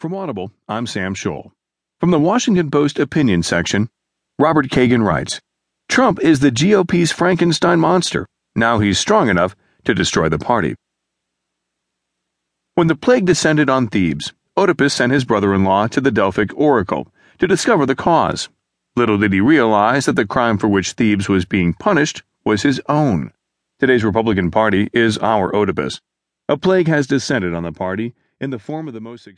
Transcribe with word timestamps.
From 0.00 0.14
Audible, 0.14 0.50
I'm 0.66 0.86
Sam 0.86 1.14
Scholl. 1.14 1.52
From 2.00 2.10
the 2.10 2.18
Washington 2.18 2.70
Post 2.70 2.98
opinion 2.98 3.42
section, 3.42 3.90
Robert 4.38 4.68
Kagan 4.68 5.04
writes 5.04 5.42
Trump 5.90 6.18
is 6.20 6.40
the 6.40 6.50
GOP's 6.50 7.12
Frankenstein 7.12 7.78
monster. 7.80 8.26
Now 8.56 8.78
he's 8.78 8.98
strong 8.98 9.28
enough 9.28 9.54
to 9.84 9.92
destroy 9.92 10.30
the 10.30 10.38
party. 10.38 10.74
When 12.76 12.86
the 12.86 12.96
plague 12.96 13.26
descended 13.26 13.68
on 13.68 13.88
Thebes, 13.88 14.32
Oedipus 14.56 14.94
sent 14.94 15.12
his 15.12 15.26
brother 15.26 15.52
in 15.52 15.64
law 15.64 15.86
to 15.88 16.00
the 16.00 16.10
Delphic 16.10 16.56
oracle 16.56 17.12
to 17.38 17.46
discover 17.46 17.84
the 17.84 17.94
cause. 17.94 18.48
Little 18.96 19.18
did 19.18 19.34
he 19.34 19.40
realize 19.42 20.06
that 20.06 20.16
the 20.16 20.24
crime 20.24 20.56
for 20.56 20.68
which 20.68 20.92
Thebes 20.92 21.28
was 21.28 21.44
being 21.44 21.74
punished 21.74 22.22
was 22.42 22.62
his 22.62 22.80
own. 22.88 23.34
Today's 23.78 24.02
Republican 24.02 24.50
Party 24.50 24.88
is 24.94 25.18
our 25.18 25.54
Oedipus. 25.54 26.00
A 26.48 26.56
plague 26.56 26.88
has 26.88 27.06
descended 27.06 27.52
on 27.52 27.64
the 27.64 27.70
party 27.70 28.14
in 28.40 28.48
the 28.48 28.58
form 28.58 28.88
of 28.88 28.94
the 28.94 29.00
most 29.00 29.26